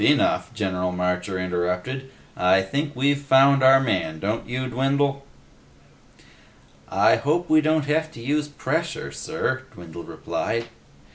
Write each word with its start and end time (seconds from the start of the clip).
Enough," 0.03 0.51
General 0.55 0.91
Marcher 0.91 1.37
interrupted. 1.37 2.09
"I 2.35 2.63
think 2.63 2.95
we've 2.95 3.21
found 3.21 3.61
our 3.61 3.79
man, 3.79 4.17
don't 4.17 4.49
you, 4.49 4.65
Dwindle?" 4.67 5.23
"I 6.89 7.17
hope 7.17 7.51
we 7.51 7.61
don't 7.61 7.85
have 7.85 8.11
to 8.13 8.19
use 8.19 8.47
pressure, 8.47 9.11
sir," 9.11 9.61
Dwindle 9.75 10.01
replied. 10.01 10.65